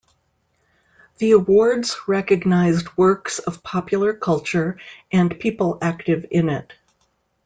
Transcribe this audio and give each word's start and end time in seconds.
The 1.19 1.29
awards 1.33 1.95
recognised 2.07 2.97
works 2.97 3.37
of 3.37 3.61
popular 3.61 4.13
culture 4.15 4.79
and 5.11 5.39
people 5.39 5.77
active 5.79 6.25
in 6.31 6.49
it. 6.49 6.73